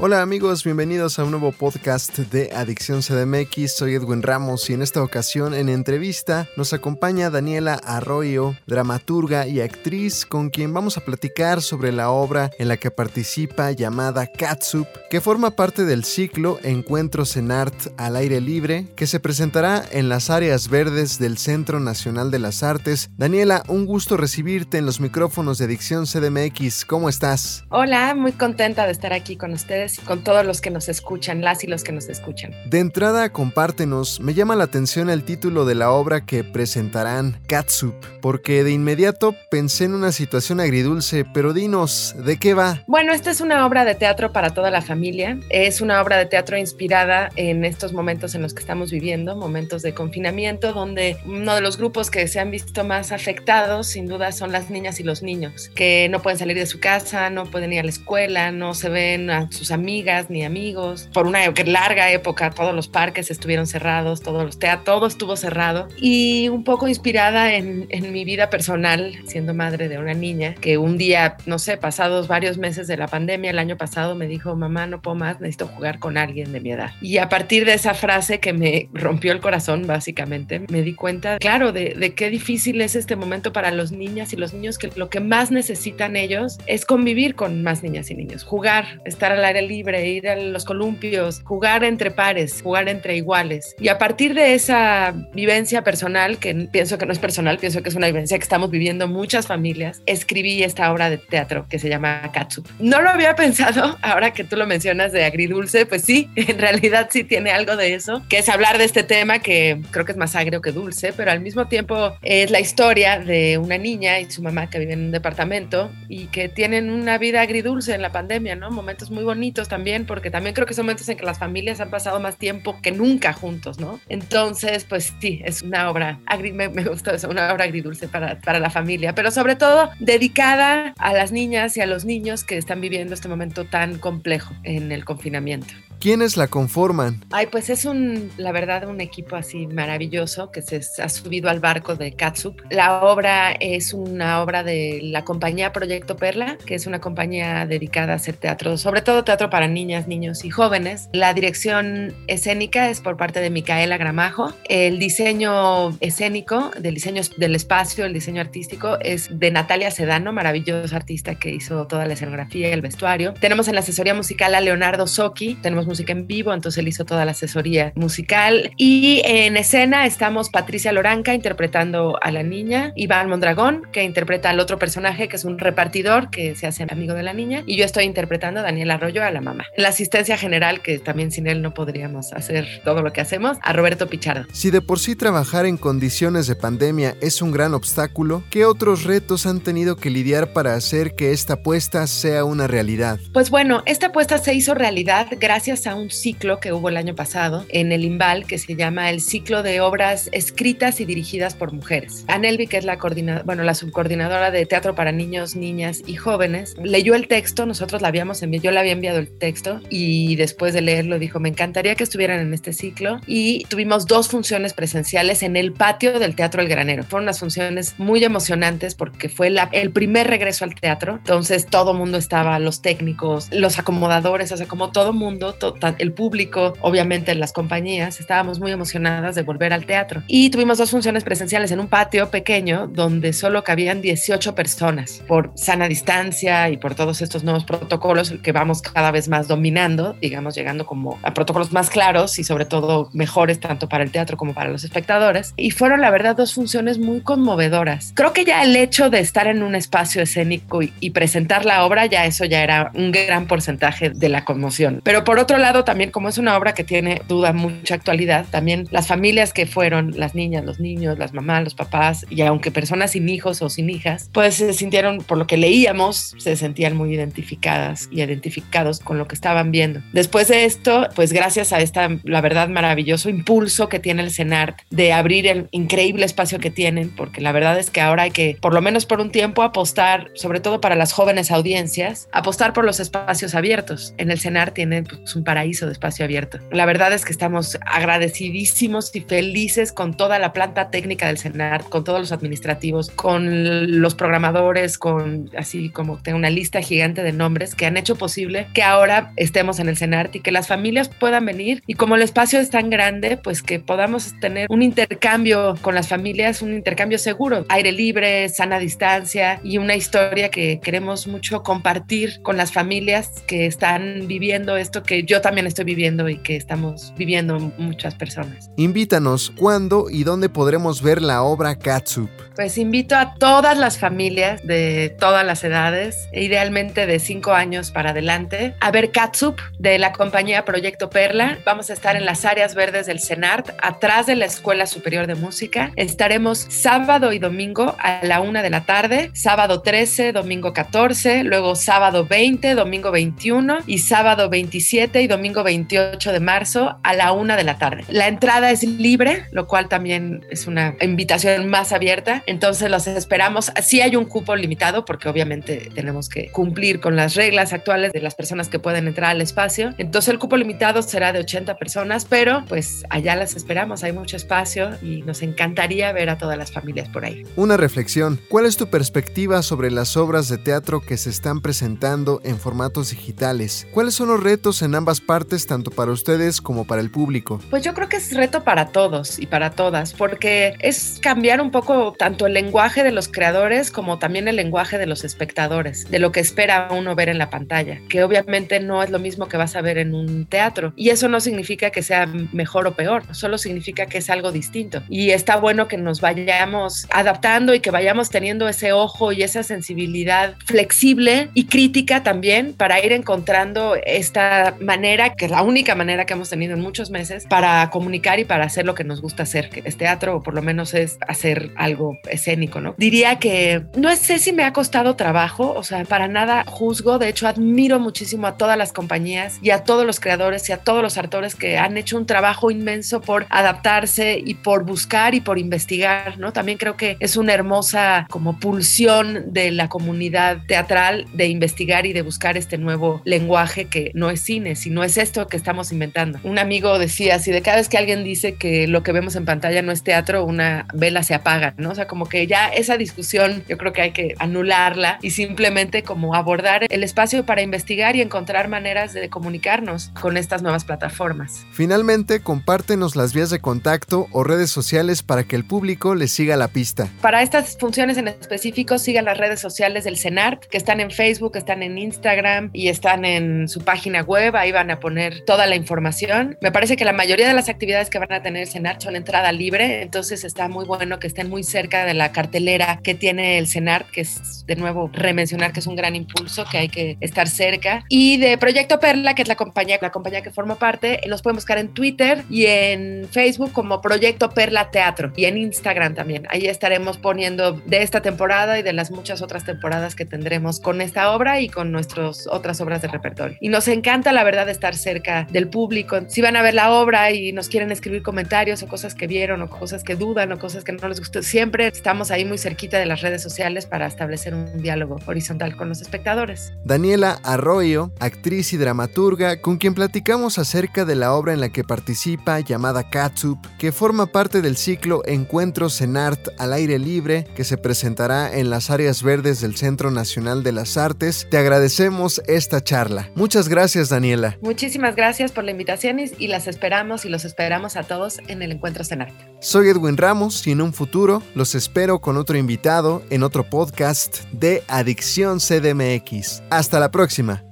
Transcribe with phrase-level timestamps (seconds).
[0.00, 3.74] Hola amigos, bienvenidos a un nuevo podcast de Adicción CDMX.
[3.74, 9.60] Soy Edwin Ramos y en esta ocasión en entrevista nos acompaña Daniela Arroyo, dramaturga y
[9.60, 14.86] actriz con quien vamos a platicar sobre la obra en la que participa llamada Catsup,
[15.10, 20.08] que forma parte del ciclo Encuentros en Art al aire libre, que se presentará en
[20.08, 23.10] las áreas verdes del Centro Nacional de las Artes.
[23.16, 26.84] Daniela, un gusto recibirte en los micrófonos de Adicción CDMX.
[26.84, 27.64] ¿Cómo estás?
[27.68, 31.64] Hola, muy contenta de estar aquí con ustedes con todos los que nos escuchan, las
[31.64, 32.52] y los que nos escuchan.
[32.66, 37.94] De entrada, compártenos, me llama la atención el título de la obra que presentarán, Catsup,
[38.20, 42.82] porque de inmediato pensé en una situación agridulce, pero dinos, ¿de qué va?
[42.86, 46.26] Bueno, esta es una obra de teatro para toda la familia, es una obra de
[46.26, 51.54] teatro inspirada en estos momentos en los que estamos viviendo, momentos de confinamiento, donde uno
[51.54, 55.04] de los grupos que se han visto más afectados, sin duda, son las niñas y
[55.04, 58.52] los niños, que no pueden salir de su casa, no pueden ir a la escuela,
[58.52, 61.08] no se ven a sus amigas ni amigos.
[61.12, 65.88] Por una larga época todos los parques estuvieron cerrados, todos los teatros, todo estuvo cerrado.
[65.96, 70.78] Y un poco inspirada en, en mi vida personal, siendo madre de una niña, que
[70.78, 74.56] un día, no sé, pasados varios meses de la pandemia, el año pasado, me dijo,
[74.56, 76.92] mamá, no puedo más, necesito jugar con alguien de mi edad.
[77.00, 81.38] Y a partir de esa frase que me rompió el corazón, básicamente, me di cuenta,
[81.38, 84.90] claro, de, de qué difícil es este momento para los niñas y los niños, que
[84.96, 89.44] lo que más necesitan ellos es convivir con más niñas y niños, jugar, estar al
[89.44, 93.74] aire libre, ir a los columpios, jugar entre pares, jugar entre iguales.
[93.78, 97.88] Y a partir de esa vivencia personal, que pienso que no es personal, pienso que
[97.88, 101.88] es una vivencia que estamos viviendo muchas familias, escribí esta obra de teatro que se
[101.88, 102.66] llama Katsup.
[102.78, 107.08] No lo había pensado, ahora que tú lo mencionas de agridulce, pues sí, en realidad
[107.10, 110.18] sí tiene algo de eso, que es hablar de este tema que creo que es
[110.18, 114.30] más agrio que dulce, pero al mismo tiempo es la historia de una niña y
[114.30, 118.12] su mamá que viven en un departamento y que tienen una vida agridulce en la
[118.12, 118.70] pandemia, ¿no?
[118.70, 121.90] Momentos muy bonitos también, porque también creo que son momentos en que las familias han
[121.90, 123.98] pasado más tiempo que nunca juntos, ¿no?
[124.08, 129.30] Entonces, pues sí, es una obra, agri una obra agridulce para, para la familia, pero
[129.30, 133.64] sobre todo dedicada a las niñas y a los niños que están viviendo este momento
[133.64, 135.74] tan complejo en el confinamiento.
[136.00, 137.24] ¿Quiénes la conforman?
[137.32, 141.58] Ay, pues es un, la verdad, un equipo así maravilloso que se ha subido al
[141.58, 142.60] barco de Katsup.
[142.70, 148.12] La obra es una obra de la compañía Proyecto Perla, que es una compañía dedicada
[148.12, 151.08] a hacer teatro, sobre todo teatro para niñas, niños y jóvenes.
[151.12, 154.52] La dirección escénica es por parte de Micaela Gramajo.
[154.68, 160.94] El diseño escénico, del diseño del espacio, el diseño artístico es de Natalia Sedano, maravillosa
[160.94, 163.34] artista que hizo toda la escenografía y el vestuario.
[163.34, 167.04] Tenemos en la asesoría musical a Leonardo Soki, tenemos música en vivo, entonces él hizo
[167.04, 168.70] toda la asesoría musical.
[168.76, 174.60] Y en escena estamos Patricia Loranca interpretando a la niña, Iván Mondragón, que interpreta al
[174.60, 177.84] otro personaje, que es un repartidor que se hace amigo de la niña, y yo
[177.84, 179.66] estoy interpretando a Daniel Arroyo, a la mamá.
[179.76, 183.58] En la asistencia general, que también sin él no podríamos hacer todo lo que hacemos,
[183.62, 184.46] a Roberto Pichardo.
[184.52, 189.04] Si de por sí trabajar en condiciones de pandemia es un gran obstáculo, ¿qué otros
[189.04, 193.18] retos han tenido que lidiar para hacer que esta apuesta sea una realidad?
[193.32, 197.14] Pues bueno, esta apuesta se hizo realidad gracias a un ciclo que hubo el año
[197.14, 201.72] pasado en el IMBAL que se llama el ciclo de obras escritas y dirigidas por
[201.72, 202.24] mujeres.
[202.26, 206.74] Anelvi, que es la coordinadora, bueno, la subcoordinadora de teatro para niños, niñas y jóvenes,
[206.82, 210.74] leyó el texto, nosotros la habíamos enviado, yo le había enviado el texto y después
[210.74, 215.42] de leerlo dijo, me encantaría que estuvieran en este ciclo y tuvimos dos funciones presenciales
[215.42, 217.04] en el patio del Teatro El Granero.
[217.04, 221.94] Fueron unas funciones muy emocionantes porque fue la, el primer regreso al teatro, entonces todo
[221.94, 225.67] mundo estaba, los técnicos, los acomodadores, o sea, como todo mundo, to,
[225.98, 230.22] el público, obviamente las compañías, estábamos muy emocionadas de volver al teatro.
[230.26, 235.52] Y tuvimos dos funciones presenciales en un patio pequeño donde solo cabían 18 personas por
[235.54, 240.54] sana distancia y por todos estos nuevos protocolos que vamos cada vez más dominando, digamos,
[240.54, 244.54] llegando como a protocolos más claros y sobre todo mejores tanto para el teatro como
[244.54, 245.54] para los espectadores.
[245.56, 248.12] Y fueron, la verdad, dos funciones muy conmovedoras.
[248.14, 251.84] Creo que ya el hecho de estar en un espacio escénico y, y presentar la
[251.84, 255.00] obra, ya eso ya era un gran porcentaje de la conmoción.
[255.02, 258.86] Pero por otro lado, también como es una obra que tiene duda mucha actualidad, también
[258.90, 263.12] las familias que fueron, las niñas, los niños, las mamás, los papás, y aunque personas
[263.12, 267.14] sin hijos o sin hijas, pues se sintieron, por lo que leíamos, se sentían muy
[267.14, 270.00] identificadas y identificados con lo que estaban viendo.
[270.12, 274.80] Después de esto, pues gracias a esta, la verdad, maravilloso impulso que tiene el CENART
[274.90, 278.56] de abrir el increíble espacio que tienen, porque la verdad es que ahora hay que,
[278.60, 282.84] por lo menos por un tiempo, apostar, sobre todo para las jóvenes audiencias, apostar por
[282.84, 284.14] los espacios abiertos.
[284.18, 286.58] En el CENART tienen pues, un paraíso de espacio abierto.
[286.70, 291.88] La verdad es que estamos agradecidísimos y felices con toda la planta técnica del CENART,
[291.88, 297.32] con todos los administrativos, con los programadores, con así como tengo una lista gigante de
[297.32, 301.08] nombres que han hecho posible que ahora estemos en el CENART y que las familias
[301.08, 305.76] puedan venir y como el espacio es tan grande, pues que podamos tener un intercambio
[305.80, 311.26] con las familias, un intercambio seguro, aire libre, sana distancia y una historia que queremos
[311.26, 316.38] mucho compartir con las familias que están viviendo esto que yo también estoy viviendo y
[316.38, 318.70] que estamos viviendo muchas personas.
[318.76, 322.30] Invítanos cuándo y dónde podremos ver la obra Catsup.
[322.58, 328.10] Pues invito a todas las familias de todas las edades, idealmente de 5 años para
[328.10, 331.60] adelante, a ver Catsup de la compañía Proyecto Perla.
[331.64, 335.36] Vamos a estar en las áreas verdes del CENART, atrás de la Escuela Superior de
[335.36, 335.92] Música.
[335.94, 341.76] Estaremos sábado y domingo a la una de la tarde, sábado 13, domingo 14, luego
[341.76, 347.56] sábado 20, domingo 21 y sábado 27 y domingo 28 de marzo a la una
[347.56, 348.04] de la tarde.
[348.08, 352.08] La entrada es libre, lo cual también es una invitación más abierta
[352.46, 353.72] entonces los esperamos.
[353.82, 358.20] Sí hay un cupo limitado porque obviamente tenemos que cumplir con las reglas actuales de
[358.20, 359.94] las personas que pueden entrar al espacio.
[359.98, 364.02] Entonces el cupo limitado será de 80 personas, pero pues allá las esperamos.
[364.04, 367.44] Hay mucho espacio y nos encantaría ver a todas las familias por ahí.
[367.56, 368.40] Una reflexión.
[368.48, 373.10] ¿Cuál es tu perspectiva sobre las obras de teatro que se están presentando en formatos
[373.10, 373.86] digitales?
[373.92, 377.60] ¿Cuáles son los retos en ambas partes, tanto para ustedes como para el público?
[377.70, 381.70] Pues yo creo que es reto para todos y para todas, porque es cambiar un
[381.70, 386.18] poco tanto el lenguaje de los creadores como también el lenguaje de los espectadores, de
[386.18, 389.56] lo que espera uno ver en la pantalla, que obviamente no es lo mismo que
[389.56, 390.92] vas a ver en un teatro.
[390.96, 395.02] Y eso no significa que sea mejor o peor, solo significa que es algo distinto.
[395.08, 399.62] Y está bueno que nos vayamos adaptando y que vayamos teniendo ese ojo y esa
[399.62, 404.97] sensibilidad flexible y crítica también para ir encontrando esta manera,
[405.36, 408.64] que es la única manera que hemos tenido en muchos meses, para comunicar y para
[408.64, 411.70] hacer lo que nos gusta hacer, que es teatro o por lo menos es hacer
[411.76, 412.94] algo escénico, ¿no?
[412.98, 417.28] Diría que no sé si me ha costado trabajo, o sea, para nada juzgo, de
[417.28, 421.02] hecho admiro muchísimo a todas las compañías y a todos los creadores y a todos
[421.02, 425.58] los actores que han hecho un trabajo inmenso por adaptarse y por buscar y por
[425.58, 426.52] investigar, ¿no?
[426.52, 432.12] También creo que es una hermosa como pulsión de la comunidad teatral de investigar y
[432.12, 436.38] de buscar este nuevo lenguaje que no es cine, sino es esto que estamos inventando.
[436.42, 439.44] Un amigo decía así de cada vez que alguien dice que lo que vemos en
[439.44, 441.90] pantalla no es teatro, una vela se apaga, ¿no?
[441.90, 446.02] O sea, como que ya esa discusión yo creo que hay que anularla y simplemente
[446.02, 451.66] como abordar el espacio para investigar y encontrar maneras de comunicarnos con estas nuevas plataformas.
[451.72, 456.56] Finalmente, compártenos las vías de contacto o redes sociales para que el público le siga
[456.56, 457.08] la pista.
[457.20, 461.56] Para estas funciones en específico, sigan las redes sociales del CENART, que están en Facebook,
[461.56, 465.74] están en Instagram y están en su página web, ahí van a poner toda la
[465.74, 466.56] información.
[466.60, 469.16] Me parece que la mayoría de las actividades que van a tener el CENART son
[469.16, 473.58] entrada libre, entonces está muy bueno que estén muy cerca de la cartelera que tiene
[473.58, 477.16] el CENART, que es de nuevo remencionar que es un gran impulso, que hay que
[477.20, 478.04] estar cerca.
[478.08, 481.56] Y de Proyecto Perla, que es la compañía, la compañía que forma parte, los pueden
[481.56, 486.46] buscar en Twitter y en Facebook como Proyecto Perla Teatro y en Instagram también.
[486.50, 491.00] Ahí estaremos poniendo de esta temporada y de las muchas otras temporadas que tendremos con
[491.00, 493.56] esta obra y con nuestras otras obras de repertorio.
[493.60, 496.18] Y nos encanta, la verdad, estar cerca del público.
[496.28, 499.62] Si van a ver la obra y nos quieren escribir comentarios o cosas que vieron
[499.62, 502.98] o cosas que dudan o cosas que no les gustó, siempre estamos ahí muy cerquita
[502.98, 506.72] de las redes sociales para establecer un diálogo horizontal con los espectadores.
[506.84, 511.84] Daniela Arroyo, actriz y dramaturga, con quien platicamos acerca de la obra en la que
[511.84, 517.64] participa llamada Catsup, que forma parte del ciclo Encuentros en Art al aire libre, que
[517.64, 521.46] se presentará en las áreas verdes del Centro Nacional de las Artes.
[521.50, 523.30] Te agradecemos esta charla.
[523.34, 524.57] Muchas gracias, Daniela.
[524.60, 528.72] Muchísimas gracias por la invitación y las esperamos y los esperamos a todos en el
[528.72, 529.34] Encuentro en Art.
[529.60, 534.42] Soy Edwin Ramos y en un futuro los espero con otro invitado en otro podcast
[534.50, 536.62] de Adicción CDMX.
[536.70, 537.62] Hasta la próxima.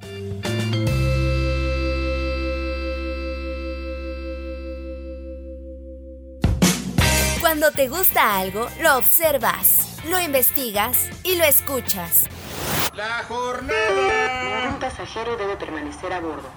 [7.40, 12.26] Cuando te gusta algo, lo observas, lo investigas y lo escuchas.
[12.96, 14.62] La jornada.
[14.62, 16.48] Ningún pasajero debe permanecer a bordo.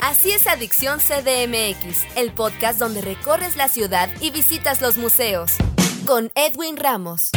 [0.00, 5.56] Así es Adicción CDMX, el podcast donde recorres la ciudad y visitas los museos.
[6.06, 7.30] Con Edwin Ramos.